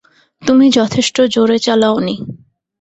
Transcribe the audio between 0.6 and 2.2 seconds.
যথেষ্ট জোরে চালাওনি।